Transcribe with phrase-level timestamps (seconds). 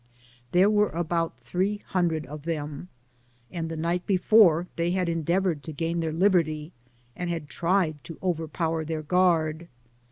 [0.51, 2.87] There were about three hundred of them,
[3.51, 6.73] and the night before, they had endeavoured to gain their liberty,
[7.15, 9.67] and had tried to overpower .their guard.